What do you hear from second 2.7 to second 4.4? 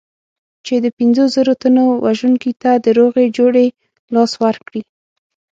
د روغې جوړې لاس